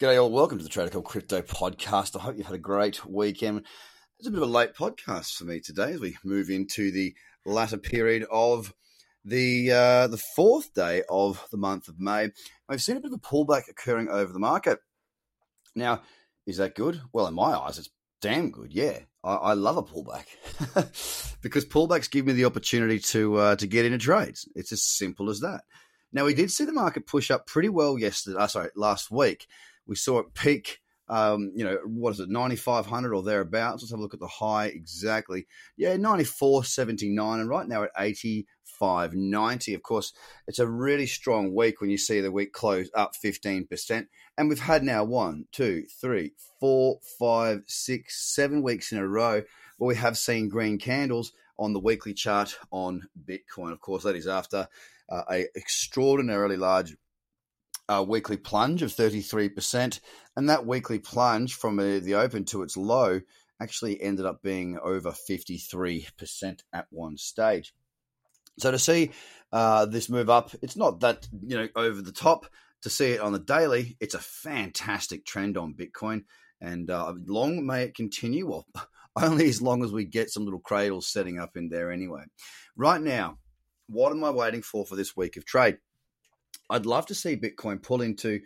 G'day 0.00 0.18
all, 0.18 0.30
welcome 0.30 0.56
to 0.56 0.64
the 0.64 0.70
Trader 0.70 1.02
Crypto 1.02 1.42
Podcast. 1.42 2.18
I 2.18 2.22
hope 2.22 2.38
you've 2.38 2.46
had 2.46 2.54
a 2.54 2.58
great 2.58 3.04
weekend. 3.04 3.66
It's 4.18 4.26
a 4.26 4.30
bit 4.30 4.40
of 4.42 4.48
a 4.48 4.50
late 4.50 4.72
podcast 4.72 5.34
for 5.34 5.44
me 5.44 5.60
today 5.60 5.92
as 5.92 6.00
we 6.00 6.16
move 6.24 6.48
into 6.48 6.90
the 6.90 7.14
latter 7.44 7.76
period 7.76 8.24
of 8.30 8.72
the 9.26 9.70
uh, 9.70 10.06
the 10.06 10.16
fourth 10.16 10.72
day 10.72 11.02
of 11.10 11.46
the 11.50 11.58
month 11.58 11.86
of 11.88 12.00
May. 12.00 12.30
We've 12.66 12.80
seen 12.80 12.96
a 12.96 13.00
bit 13.00 13.12
of 13.12 13.18
a 13.18 13.20
pullback 13.20 13.68
occurring 13.68 14.08
over 14.08 14.32
the 14.32 14.38
market. 14.38 14.78
Now, 15.74 16.00
is 16.46 16.56
that 16.56 16.74
good? 16.74 17.02
Well, 17.12 17.26
in 17.26 17.34
my 17.34 17.52
eyes, 17.54 17.76
it's 17.76 17.90
damn 18.22 18.50
good. 18.50 18.72
Yeah, 18.72 19.00
I, 19.22 19.34
I 19.34 19.52
love 19.52 19.76
a 19.76 19.82
pullback 19.82 20.24
because 21.42 21.66
pullbacks 21.66 22.10
give 22.10 22.24
me 22.24 22.32
the 22.32 22.46
opportunity 22.46 23.00
to 23.00 23.36
uh, 23.36 23.56
to 23.56 23.66
get 23.66 23.84
into 23.84 23.98
trades. 23.98 24.48
It's 24.54 24.72
as 24.72 24.82
simple 24.82 25.28
as 25.28 25.40
that. 25.40 25.64
Now, 26.10 26.24
we 26.24 26.32
did 26.32 26.50
see 26.50 26.64
the 26.64 26.72
market 26.72 27.06
push 27.06 27.30
up 27.30 27.46
pretty 27.46 27.68
well 27.68 27.98
yesterday. 27.98 28.38
Uh, 28.38 28.46
sorry, 28.46 28.70
last 28.74 29.10
week 29.10 29.46
we 29.90 29.96
saw 29.96 30.20
it 30.20 30.32
peak, 30.34 30.78
um, 31.08 31.50
you 31.56 31.64
know, 31.64 31.78
what 31.84 32.12
is 32.12 32.20
it, 32.20 32.30
9,500 32.30 33.12
or 33.12 33.24
thereabouts? 33.24 33.82
Let's 33.82 33.90
have 33.90 33.98
a 33.98 34.02
look 34.02 34.14
at 34.14 34.20
the 34.20 34.28
high 34.28 34.66
exactly. 34.66 35.48
Yeah, 35.76 35.96
94.79, 35.96 37.40
and 37.40 37.48
right 37.48 37.66
now 37.66 37.82
at 37.82 37.94
85.90. 37.96 39.74
Of 39.74 39.82
course, 39.82 40.12
it's 40.46 40.60
a 40.60 40.68
really 40.68 41.06
strong 41.06 41.52
week 41.52 41.80
when 41.80 41.90
you 41.90 41.98
see 41.98 42.20
the 42.20 42.30
week 42.30 42.52
close 42.52 42.88
up 42.94 43.14
15%. 43.22 44.06
And 44.38 44.48
we've 44.48 44.60
had 44.60 44.84
now 44.84 45.02
one, 45.02 45.46
two, 45.50 45.86
three, 46.00 46.34
four, 46.60 47.00
five, 47.18 47.64
six, 47.66 48.32
seven 48.32 48.62
weeks 48.62 48.92
in 48.92 48.98
a 48.98 49.08
row 49.08 49.42
where 49.78 49.88
we 49.88 49.96
have 49.96 50.16
seen 50.16 50.48
green 50.48 50.78
candles 50.78 51.32
on 51.58 51.72
the 51.72 51.80
weekly 51.80 52.14
chart 52.14 52.56
on 52.70 53.08
Bitcoin. 53.28 53.72
Of 53.72 53.80
course, 53.80 54.04
that 54.04 54.14
is 54.14 54.28
after 54.28 54.68
uh, 55.08 55.22
a 55.28 55.46
extraordinarily 55.56 56.56
large 56.56 56.94
uh, 57.90 58.04
weekly 58.06 58.36
plunge 58.36 58.82
of 58.82 58.92
33%. 58.92 60.00
And 60.36 60.48
that 60.48 60.66
weekly 60.66 61.00
plunge 61.00 61.54
from 61.54 61.78
uh, 61.78 61.98
the 61.98 62.14
open 62.14 62.44
to 62.46 62.62
its 62.62 62.76
low 62.76 63.20
actually 63.60 64.00
ended 64.00 64.24
up 64.24 64.42
being 64.42 64.78
over 64.82 65.10
53% 65.10 66.60
at 66.72 66.86
one 66.90 67.16
stage. 67.16 67.74
So 68.58 68.70
to 68.70 68.78
see 68.78 69.10
uh, 69.52 69.86
this 69.86 70.08
move 70.08 70.30
up, 70.30 70.52
it's 70.62 70.76
not 70.76 71.00
that 71.00 71.28
you 71.42 71.56
know 71.56 71.68
over 71.74 72.00
the 72.00 72.12
top. 72.12 72.46
To 72.82 72.90
see 72.90 73.12
it 73.12 73.20
on 73.20 73.32
the 73.32 73.38
daily, 73.38 73.96
it's 74.00 74.14
a 74.14 74.18
fantastic 74.18 75.26
trend 75.26 75.58
on 75.58 75.74
Bitcoin, 75.74 76.24
and 76.62 76.90
uh, 76.90 77.12
long 77.26 77.66
may 77.66 77.84
it 77.84 77.94
continue. 77.94 78.48
Well, 78.48 78.66
only 79.16 79.48
as 79.48 79.60
long 79.60 79.84
as 79.84 79.92
we 79.92 80.04
get 80.04 80.30
some 80.30 80.44
little 80.44 80.60
cradles 80.60 81.06
setting 81.06 81.38
up 81.38 81.56
in 81.56 81.68
there 81.68 81.90
anyway. 81.90 82.24
Right 82.76 83.00
now, 83.00 83.38
what 83.86 84.12
am 84.12 84.24
I 84.24 84.30
waiting 84.30 84.62
for 84.62 84.86
for 84.86 84.96
this 84.96 85.16
week 85.16 85.36
of 85.36 85.44
trade? 85.44 85.78
I'd 86.70 86.86
love 86.86 87.06
to 87.06 87.14
see 87.14 87.36
Bitcoin 87.36 87.82
pull 87.82 88.00
into, 88.00 88.40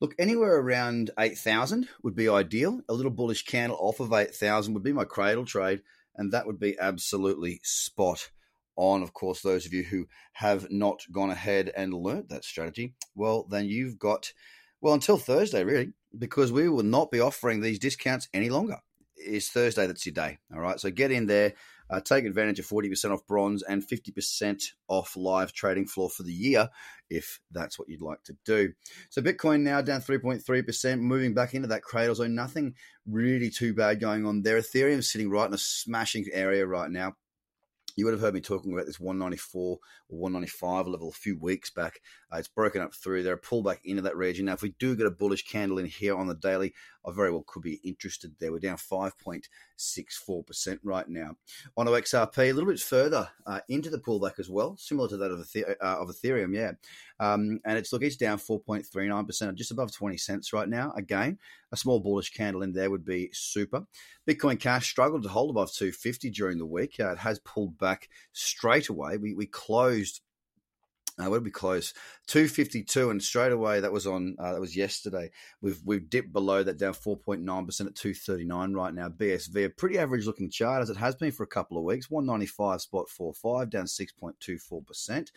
look, 0.00 0.14
anywhere 0.18 0.56
around 0.56 1.10
8,000 1.18 1.88
would 2.02 2.14
be 2.14 2.28
ideal. 2.28 2.80
A 2.88 2.92
little 2.92 3.10
bullish 3.10 3.44
candle 3.44 3.78
off 3.80 4.00
of 4.00 4.12
8,000 4.12 4.74
would 4.74 4.82
be 4.82 4.92
my 4.92 5.04
cradle 5.04 5.46
trade, 5.46 5.82
and 6.14 6.32
that 6.32 6.46
would 6.46 6.60
be 6.60 6.78
absolutely 6.78 7.60
spot 7.62 8.30
on. 8.76 9.02
Of 9.02 9.14
course, 9.14 9.40
those 9.40 9.66
of 9.66 9.72
you 9.72 9.84
who 9.84 10.06
have 10.34 10.70
not 10.70 11.00
gone 11.10 11.30
ahead 11.30 11.72
and 11.74 11.94
learnt 11.94 12.28
that 12.28 12.44
strategy, 12.44 12.94
well, 13.14 13.46
then 13.48 13.64
you've 13.64 13.98
got, 13.98 14.32
well, 14.80 14.94
until 14.94 15.16
Thursday, 15.16 15.64
really, 15.64 15.92
because 16.16 16.52
we 16.52 16.68
will 16.68 16.82
not 16.82 17.10
be 17.10 17.20
offering 17.20 17.60
these 17.60 17.78
discounts 17.78 18.28
any 18.34 18.50
longer. 18.50 18.78
It's 19.16 19.48
Thursday 19.48 19.86
that's 19.86 20.06
your 20.06 20.14
day. 20.14 20.38
All 20.54 20.60
right. 20.60 20.80
So 20.80 20.90
get 20.90 21.10
in 21.10 21.26
there, 21.26 21.54
uh, 21.90 22.00
take 22.00 22.24
advantage 22.24 22.58
of 22.58 22.66
40% 22.66 23.12
off 23.12 23.26
bronze 23.26 23.62
and 23.62 23.86
50% 23.86 24.62
off 24.88 25.16
live 25.16 25.52
trading 25.52 25.86
floor 25.86 26.08
for 26.08 26.22
the 26.22 26.32
year 26.32 26.68
if 27.08 27.40
that's 27.50 27.78
what 27.78 27.88
you'd 27.88 28.02
like 28.02 28.22
to 28.24 28.36
do. 28.44 28.72
So 29.08 29.20
Bitcoin 29.20 29.60
now 29.62 29.82
down 29.82 30.00
3.3%, 30.00 31.00
moving 31.00 31.34
back 31.34 31.54
into 31.54 31.68
that 31.68 31.82
cradle 31.82 32.14
zone. 32.14 32.34
Nothing 32.34 32.74
really 33.06 33.50
too 33.50 33.74
bad 33.74 34.00
going 34.00 34.24
on 34.24 34.42
there. 34.42 34.58
Ethereum 34.58 35.02
sitting 35.02 35.30
right 35.30 35.46
in 35.46 35.54
a 35.54 35.58
smashing 35.58 36.26
area 36.32 36.66
right 36.66 36.90
now 36.90 37.16
you 37.96 38.04
would 38.04 38.14
have 38.14 38.20
heard 38.20 38.34
me 38.34 38.40
talking 38.40 38.72
about 38.72 38.86
this 38.86 39.00
194 39.00 39.78
or 40.08 40.18
195 40.18 40.86
level 40.86 41.08
a 41.08 41.12
few 41.12 41.38
weeks 41.38 41.70
back. 41.70 42.00
Uh, 42.32 42.38
it's 42.38 42.48
broken 42.48 42.80
up 42.80 42.94
through 42.94 43.22
there, 43.22 43.36
pull 43.36 43.62
back 43.62 43.80
into 43.84 44.02
that 44.02 44.16
region. 44.16 44.46
Now, 44.46 44.54
if 44.54 44.62
we 44.62 44.74
do 44.78 44.96
get 44.96 45.06
a 45.06 45.10
bullish 45.10 45.44
candle 45.44 45.78
in 45.78 45.86
here 45.86 46.16
on 46.16 46.26
the 46.26 46.34
daily, 46.34 46.74
I 47.06 47.12
very 47.12 47.30
well 47.30 47.44
could 47.46 47.62
be 47.62 47.80
interested 47.84 48.34
there. 48.38 48.52
We're 48.52 48.58
down 48.58 48.76
5.64% 48.76 50.78
right 50.82 51.08
now. 51.08 51.36
On 51.76 51.86
to 51.86 51.92
XRP, 51.92 52.38
a 52.38 52.52
little 52.52 52.68
bit 52.68 52.80
further 52.80 53.28
uh, 53.46 53.60
into 53.68 53.90
the 53.90 53.98
pullback 53.98 54.38
as 54.38 54.50
well, 54.50 54.76
similar 54.76 55.08
to 55.08 55.16
that 55.16 55.30
of, 55.30 55.48
uh, 55.56 56.00
of 56.00 56.08
Ethereum, 56.08 56.54
yeah. 56.54 56.72
Um, 57.18 57.60
and 57.64 57.78
it's 57.78 57.92
look, 57.92 58.02
it's 58.02 58.16
down 58.16 58.38
4.39%, 58.38 59.54
just 59.54 59.70
above 59.70 59.92
20 59.92 60.16
cents 60.16 60.52
right 60.52 60.68
now. 60.68 60.92
Again, 60.96 61.38
a 61.72 61.76
small 61.76 62.00
bullish 62.00 62.32
candle 62.32 62.62
in 62.62 62.72
there 62.72 62.90
would 62.90 63.04
be 63.04 63.30
super. 63.32 63.86
Bitcoin 64.28 64.60
Cash 64.60 64.88
struggled 64.88 65.22
to 65.22 65.28
hold 65.28 65.50
above 65.50 65.72
250 65.72 66.30
during 66.30 66.58
the 66.58 66.66
week. 66.66 66.96
Uh, 67.00 67.12
it 67.12 67.18
has 67.18 67.38
pulled 67.40 67.78
back 67.78 68.08
straight 68.32 68.88
away. 68.88 69.16
We, 69.16 69.34
we 69.34 69.46
closed 69.46 70.20
uh, 71.20 71.28
where 71.28 71.40
did 71.40 71.44
we 71.44 71.50
close? 71.50 71.94
Two 72.26 72.48
fifty 72.48 72.82
two, 72.82 73.10
and 73.10 73.22
straight 73.22 73.52
away 73.52 73.80
that 73.80 73.92
was 73.92 74.06
on. 74.06 74.36
Uh, 74.38 74.52
that 74.52 74.60
was 74.60 74.76
yesterday. 74.76 75.30
We've 75.60 75.80
we've 75.84 76.08
dipped 76.08 76.32
below 76.32 76.62
that, 76.62 76.78
down 76.78 76.94
four 76.94 77.16
point 77.16 77.42
nine 77.42 77.66
percent 77.66 77.88
at 77.88 77.96
two 77.96 78.14
thirty 78.14 78.44
nine 78.44 78.72
right 78.72 78.94
now. 78.94 79.08
BSV, 79.08 79.64
a 79.64 79.70
pretty 79.70 79.98
average 79.98 80.26
looking 80.26 80.50
chart 80.50 80.82
as 80.82 80.90
it 80.90 80.96
has 80.96 81.14
been 81.14 81.32
for 81.32 81.42
a 81.42 81.48
couple 81.48 81.76
of 81.76 81.84
weeks. 81.84 82.10
One 82.10 82.26
ninety 82.26 82.46
five 82.46 82.80
spot 82.80 83.08
four 83.08 83.34
five, 83.34 83.70
down 83.70 83.86
six 83.86 84.12
point 84.12 84.36
two 84.40 84.58
four 84.58 84.82
percent. 84.82 85.32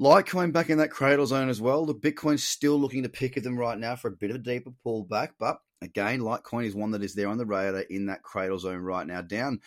Litecoin 0.00 0.52
back 0.52 0.70
in 0.70 0.78
that 0.78 0.90
cradle 0.90 1.26
zone 1.26 1.50
as 1.50 1.60
well. 1.60 1.84
The 1.84 1.94
Bitcoin's 1.94 2.42
still 2.42 2.78
looking 2.78 3.02
to 3.02 3.10
pick 3.10 3.36
at 3.36 3.42
them 3.42 3.58
right 3.58 3.78
now 3.78 3.96
for 3.96 4.08
a 4.08 4.12
bit 4.12 4.30
of 4.30 4.36
a 4.36 4.38
deeper 4.38 4.70
pullback, 4.84 5.30
but 5.38 5.58
again, 5.82 6.20
Litecoin 6.20 6.64
is 6.64 6.74
one 6.74 6.90
that 6.92 7.02
is 7.02 7.14
there 7.14 7.28
on 7.28 7.36
the 7.36 7.44
radar 7.44 7.82
in 7.82 8.06
that 8.06 8.22
cradle 8.22 8.58
zone 8.58 8.78
right 8.78 9.06
now, 9.06 9.20
down 9.20 9.60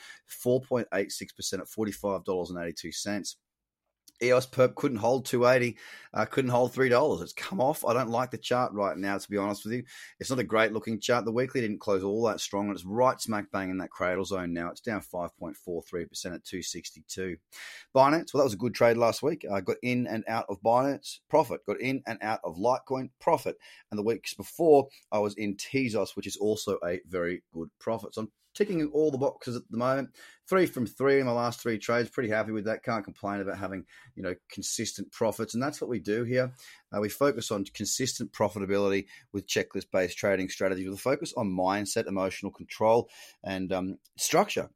4.86% 0.43 0.89
at 1.53 1.67
$45.82. 1.67 3.35
EOS 4.23 4.47
Perp 4.47 4.75
couldn't 4.75 4.97
hold 4.97 5.25
280, 5.25 5.77
uh, 6.13 6.25
couldn't 6.25 6.51
hold 6.51 6.73
three 6.73 6.89
dollars. 6.89 7.21
It's 7.21 7.33
come 7.33 7.59
off. 7.59 7.85
I 7.85 7.93
don't 7.93 8.09
like 8.09 8.31
the 8.31 8.37
chart 8.37 8.73
right 8.73 8.97
now, 8.97 9.17
to 9.17 9.29
be 9.29 9.37
honest 9.37 9.63
with 9.63 9.73
you. 9.73 9.83
It's 10.19 10.29
not 10.29 10.39
a 10.39 10.43
great 10.43 10.71
looking 10.71 10.99
chart. 10.99 11.25
The 11.25 11.31
weekly 11.31 11.61
didn't 11.61 11.79
close 11.79 12.03
all 12.03 12.23
that 12.23 12.39
strong, 12.39 12.67
and 12.67 12.75
it's 12.75 12.85
right 12.85 13.19
smack 13.19 13.51
bang 13.51 13.69
in 13.69 13.77
that 13.79 13.89
cradle 13.89 14.25
zone 14.25 14.53
now. 14.53 14.69
It's 14.69 14.81
down 14.81 15.01
5.43% 15.01 15.51
at 15.51 16.43
262. 16.43 17.37
Binance, 17.95 18.33
well, 18.33 18.41
that 18.41 18.45
was 18.45 18.53
a 18.53 18.57
good 18.57 18.73
trade 18.73 18.97
last 18.97 19.23
week. 19.23 19.45
I 19.51 19.61
got 19.61 19.77
in 19.81 20.07
and 20.07 20.23
out 20.27 20.45
of 20.49 20.61
Binance, 20.61 21.19
profit. 21.29 21.65
Got 21.65 21.81
in 21.81 22.03
and 22.07 22.19
out 22.21 22.39
of 22.43 22.57
Litecoin, 22.57 23.09
profit. 23.19 23.57
And 23.91 23.97
the 23.97 24.03
weeks 24.03 24.33
before, 24.33 24.87
I 25.11 25.19
was 25.19 25.35
in 25.35 25.55
Tezos, 25.55 26.15
which 26.15 26.27
is 26.27 26.37
also 26.37 26.77
a 26.85 26.99
very 27.07 27.43
good 27.53 27.69
profit. 27.79 28.15
So 28.15 28.21
I'm 28.21 28.31
ticking 28.53 28.85
all 28.93 29.11
the 29.11 29.17
boxes 29.17 29.55
at 29.55 29.63
the 29.69 29.77
moment. 29.77 30.09
Three 30.47 30.65
from 30.65 30.85
three 30.85 31.19
in 31.19 31.25
the 31.25 31.33
last 31.33 31.61
three 31.61 31.77
trades. 31.77 32.09
Pretty 32.09 32.29
happy 32.29 32.51
with 32.51 32.65
that. 32.65 32.83
Can't 32.83 33.03
complain 33.03 33.41
about 33.41 33.57
having 33.57 33.85
you 34.15 34.23
know 34.23 34.35
consistent 34.51 35.11
profits, 35.11 35.53
and 35.53 35.63
that's 35.63 35.81
what 35.81 35.89
we 35.89 35.99
do 35.99 36.23
here. 36.23 36.51
Uh, 36.95 36.99
we 36.99 37.09
focus 37.09 37.51
on 37.51 37.65
consistent 37.73 38.31
profitability 38.31 39.05
with 39.31 39.47
checklist 39.47 39.91
based 39.91 40.17
trading 40.17 40.49
strategies 40.49 40.87
with 40.87 40.99
a 40.99 41.01
focus 41.01 41.33
on 41.37 41.49
mindset, 41.49 42.07
emotional 42.07 42.51
control, 42.51 43.09
and 43.43 43.71
um, 43.71 43.97
structure. 44.17 44.69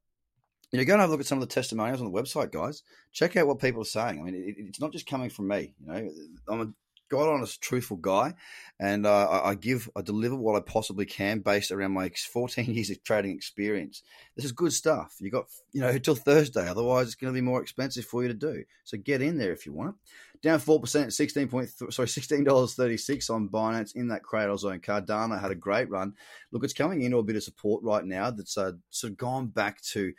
You 0.71 0.79
know, 0.79 0.85
go 0.85 0.93
and 0.93 1.01
have 1.01 1.09
a 1.09 1.11
look 1.13 1.21
at 1.21 1.27
some 1.27 1.41
of 1.41 1.47
the 1.47 1.53
testimonials 1.53 2.01
on 2.01 2.11
the 2.11 2.21
website, 2.21 2.51
guys. 2.51 2.83
Check 3.13 3.37
out 3.37 3.47
what 3.47 3.59
people 3.59 3.81
are 3.81 3.85
saying. 3.85 4.19
I 4.19 4.23
mean, 4.23 4.35
it, 4.35 4.55
it's 4.57 4.81
not 4.81 4.91
just 4.91 5.07
coming 5.07 5.29
from 5.29 5.47
me. 5.47 5.73
You 5.79 5.87
know, 5.87 6.09
I'm 6.49 6.61
a 6.61 6.73
God 7.09 7.29
honest, 7.29 7.61
truthful 7.61 7.97
guy, 7.97 8.33
and 8.79 9.05
uh, 9.05 9.41
I 9.43 9.55
give, 9.55 9.89
I 9.95 10.01
deliver 10.01 10.35
what 10.35 10.55
I 10.55 10.59
possibly 10.59 11.05
can 11.05 11.39
based 11.39 11.71
around 11.71 11.93
my 11.93 12.09
14 12.09 12.65
years 12.73 12.89
of 12.89 13.03
trading 13.03 13.31
experience. 13.31 14.03
This 14.35 14.45
is 14.45 14.51
good 14.51 14.73
stuff. 14.73 15.15
You 15.19 15.31
got, 15.31 15.45
you 15.71 15.81
know, 15.81 15.89
until 15.89 16.15
Thursday. 16.15 16.67
Otherwise, 16.67 17.07
it's 17.07 17.15
going 17.15 17.33
to 17.33 17.37
be 17.37 17.45
more 17.45 17.61
expensive 17.61 18.05
for 18.05 18.23
you 18.23 18.27
to 18.27 18.33
do. 18.33 18.63
So 18.83 18.97
get 18.97 19.21
in 19.21 19.37
there 19.37 19.51
if 19.51 19.65
you 19.65 19.73
want. 19.73 19.95
Down 20.41 20.59
four 20.59 20.79
percent, 20.79 21.13
sixteen 21.13 21.47
point, 21.47 21.69
sorry, 21.89 22.07
sixteen 22.07 22.43
dollars 22.43 22.75
thirty 22.75 22.97
six 22.97 23.29
on 23.29 23.49
Binance 23.49 23.95
in 23.95 24.09
that 24.09 24.21
cradle 24.21 24.57
zone. 24.57 24.79
Cardano 24.79 25.41
had 25.41 25.49
a 25.49 25.55
great 25.55 25.89
run. 25.89 26.13
Look, 26.51 26.63
it's 26.63 26.73
coming 26.73 27.01
into 27.01 27.17
a 27.17 27.23
bit 27.23 27.37
of 27.37 27.43
support 27.43 27.83
right 27.83 28.05
now. 28.05 28.29
That's 28.29 28.55
uh, 28.55 28.73
sort 28.91 29.13
of 29.13 29.17
gone 29.17 29.47
back 29.47 29.81
to 29.93 30.13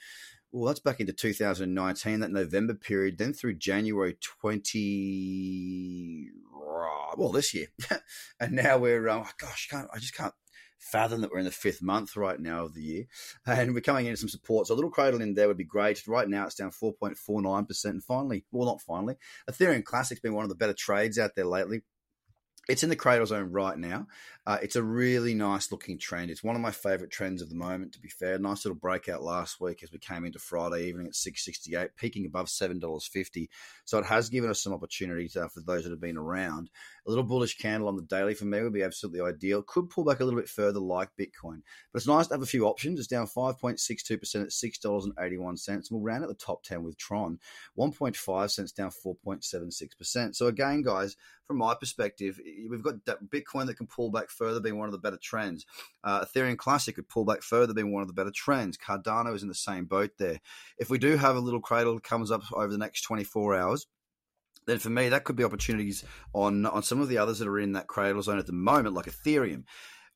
well, 0.50 0.67
that's 0.67 0.81
back 0.81 1.00
into 1.00 1.12
2019, 1.12 2.20
that 2.20 2.31
November 2.31 2.75
period, 2.75 3.19
then 3.19 3.34
through 3.34 3.55
January 3.55 4.17
20, 4.20 6.31
well, 7.19 7.32
this 7.32 7.55
year. 7.55 7.67
and 8.41 8.53
now 8.53 8.79
we're, 8.79 9.09
um, 9.09 9.25
oh 9.26 9.31
gosh, 9.38 9.69
I 9.73 9.99
just 9.99 10.15
can't 10.15 10.35
fathom 10.79 11.20
that 11.20 11.31
we're 11.31 11.38
in 11.38 11.44
the 11.44 11.50
fifth 11.50 11.82
month 11.82 12.17
right 12.17 12.38
now 12.38 12.65
of 12.65 12.75
the 12.75 12.82
year. 12.82 13.05
And 13.47 13.75
we're 13.75 13.81
coming 13.81 14.06
into 14.06 14.19
some 14.19 14.29
support. 14.29 14.67
So 14.67 14.75
a 14.75 14.76
little 14.76 14.91
cradle 14.91 15.20
in 15.20 15.35
there 15.35 15.49
would 15.49 15.56
be 15.56 15.65
great. 15.65 16.06
Right 16.06 16.29
now 16.29 16.47
it's 16.47 16.55
down 16.55 16.70
4.49%. 16.70 17.85
And 17.85 18.05
finally, 18.05 18.44
well, 18.53 18.67
not 18.67 18.81
finally, 18.81 19.17
Ethereum 19.50 19.85
Classic's 19.85 20.20
been 20.20 20.35
one 20.35 20.44
of 20.44 20.49
the 20.49 20.55
better 20.55 20.75
trades 20.75 21.19
out 21.19 21.35
there 21.35 21.44
lately. 21.44 21.82
It's 22.69 22.82
in 22.82 22.91
the 22.91 22.97
cradle 22.97 23.25
zone 23.25 23.50
right 23.50 23.79
now. 23.79 24.06
Uh, 24.47 24.59
it's 24.61 24.76
a 24.76 24.82
really 24.82 25.32
nice 25.32 25.73
looking 25.73 25.99
trend. 25.99 26.31
It's 26.31 26.44
one 26.44 26.55
of 26.55 26.61
my 26.61 26.70
favorite 26.70 27.11
trends 27.11 27.41
of 27.41 27.49
the 27.49 27.55
moment, 27.55 27.93
to 27.94 28.00
be 28.00 28.11
fair. 28.11 28.38
Nice 28.38 28.62
little 28.62 28.79
breakout 28.79 29.23
last 29.23 29.59
week 29.59 29.82
as 29.82 29.91
we 29.91 29.99
came 29.99 30.26
into 30.26 30.38
Friday 30.38 30.85
evening 30.85 31.06
at 31.06 31.15
668, 31.15 31.97
peaking 31.97 32.26
above 32.26 32.49
$7.50. 32.49 33.49
So 33.87 33.99
it 33.99 34.05
has 34.05 34.29
given 34.29 34.50
us 34.50 34.62
some 34.62 34.75
opportunities 34.75 35.35
uh, 35.35 35.49
for 35.49 35.62
those 35.62 35.85
that 35.85 35.91
have 35.91 36.00
been 36.00 36.19
around. 36.19 36.69
A 37.08 37.10
little 37.10 37.25
bullish 37.25 37.56
candle 37.56 37.88
on 37.88 37.96
the 37.96 38.02
daily 38.02 38.34
for 38.34 38.44
me 38.44 38.60
would 38.60 38.75
be 38.75 38.82
absolutely 38.82 39.22
ideal. 39.22 39.62
Could 39.62 39.88
pull 39.88 40.05
back 40.05 40.20
a 40.20 40.25
little 40.25 40.38
bit 40.38 40.49
further 40.49 40.78
like 40.78 41.08
Bitcoin. 41.19 41.62
But 41.90 41.96
it's 41.96 42.06
nice 42.06 42.26
to 42.26 42.34
have 42.34 42.43
a 42.43 42.46
few 42.46 42.66
options. 42.66 42.99
It's 42.99 43.08
down 43.08 43.26
5.62% 43.26 44.43
at 44.43 44.49
$6.81. 44.49 45.90
We'll 45.90 46.00
round 46.02 46.22
at 46.22 46.28
the 46.28 46.34
top 46.34 46.62
10 46.64 46.82
with 46.82 46.99
Tron. 46.99 47.38
1.5 47.78 48.50
cents 48.50 48.72
down 48.72 48.90
4.76%. 48.90 50.37
So 50.37 50.49
again, 50.49 50.82
guys, 50.82 51.16
from 51.46 51.56
my 51.56 51.75
perspective, 51.75 52.38
we've 52.69 52.82
got 52.82 52.96
Bitcoin 53.06 53.64
that 53.69 53.78
can 53.78 53.87
pull 53.87 54.10
back 54.10 54.28
further, 54.28 54.60
being 54.60 54.78
one 54.78 54.88
of 54.88 54.93
the 54.93 54.99
better 54.99 55.16
trends. 55.16 55.64
Uh, 56.05 56.26
Ethereum 56.26 56.58
Classic 56.58 56.94
could 56.94 57.08
pull 57.08 57.25
back 57.25 57.43
further, 57.43 57.72
being 57.72 57.90
one 57.90 58.02
of 58.02 58.08
the 58.08 58.12
better 58.12 58.32
trends. 58.34 58.76
Cardano 58.76 59.34
is 59.34 59.43
in 59.43 59.49
the 59.49 59.55
same 59.55 59.87
boat 59.87 60.10
there. 60.19 60.40
If 60.76 60.90
we 60.90 60.99
do 60.99 61.16
have 61.16 61.37
a 61.37 61.40
little 61.40 61.62
cradle 61.62 61.94
that 61.94 62.05
comes 62.05 62.31
up 62.31 62.43
over 62.52 62.70
the 62.70 62.76
next 62.76 63.00
24 63.00 63.56
hours, 63.56 63.87
then 64.69 64.79
for 64.79 64.91
me, 64.91 65.09
that 65.09 65.25
could 65.25 65.37
be 65.37 65.44
opportunities 65.44 66.05
on 66.35 66.67
on 66.67 66.82
some 66.82 67.00
of 67.00 67.09
the 67.09 67.19
others 67.19 67.38
that 67.38 67.49
are 67.49 67.59
in 67.59 67.73
that 67.73 67.87
cradle 67.87 68.23
zone 68.23 68.38
at 68.38 68.47
the 68.47 68.53
moment, 68.53 68.94
like 68.94 69.06
Ethereum. 69.06 69.65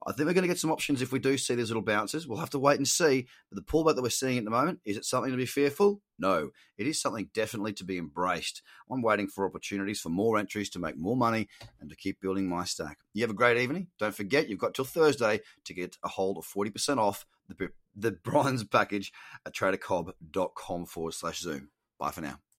I 0.07 0.13
think 0.13 0.27
we're 0.27 0.35
going 0.35 0.43
to 0.43 0.49
get 0.49 0.59
some 0.59 0.73
options 0.73 1.01
if 1.01 1.13
we 1.13 1.21
do 1.21 1.39
see 1.39 1.55
these 1.55 1.69
little 1.69 1.83
bounces. 1.83 2.27
We'll 2.27 2.41
have 2.41 2.51
to 2.51 2.59
wait 2.59 2.79
and 2.79 2.89
see. 2.89 3.29
But 3.49 3.57
the 3.57 3.63
pullback 3.63 3.95
that 3.95 4.03
we're 4.03 4.11
seeing 4.11 4.39
at 4.39 4.45
the 4.45 4.51
moment, 4.51 4.81
is 4.85 4.97
it 4.97 5.05
something 5.05 5.31
to 5.31 5.37
be 5.37 5.47
fearful? 5.47 6.01
No. 6.19 6.51
It 6.77 6.87
is 6.87 7.01
something 7.01 7.31
definitely 7.33 7.73
to 7.75 7.85
be 7.85 7.99
embraced. 7.99 8.63
I'm 8.91 9.03
waiting 9.03 9.29
for 9.29 9.47
opportunities 9.47 10.01
for 10.01 10.09
more 10.09 10.39
entries 10.39 10.71
to 10.71 10.81
make 10.81 10.99
more 10.99 11.17
money 11.17 11.49
and 11.81 11.89
to 11.89 11.97
keep 11.97 12.21
building 12.21 12.49
my 12.49 12.65
stack. 12.65 12.99
You 13.15 13.23
have 13.23 13.31
a 13.31 13.35
great 13.35 13.59
evening. 13.59 13.89
Don't 13.99 14.15
forget, 14.15 14.49
you've 14.49 14.59
got 14.59 14.75
till 14.75 14.85
Thursday 14.85 15.41
to 15.65 15.75
get 15.75 15.97
a 16.03 16.09
hold 16.09 16.39
of 16.39 16.47
40% 16.47 16.99
off 16.99 17.25
the, 17.49 17.71
the 17.95 18.11
bronze 18.25 18.65
package 18.65 19.13
at 19.47 19.55
tradercobb.com 19.55 20.87
forward 20.87 21.15
slash 21.15 21.41
Zoom. 21.41 21.71
Bye 21.99 22.11
for 22.11 22.23
now. 22.23 22.43